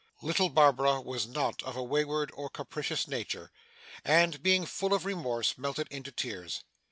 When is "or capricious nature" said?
2.33-3.51